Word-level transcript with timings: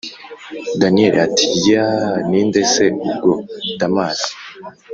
daniel 0.79 1.15
ati: 1.25 1.47
yeeeh! 1.65 2.13
ninde 2.29 2.61
se 2.73 2.85
ubwo 3.05 3.31
damas!’ 3.79 4.19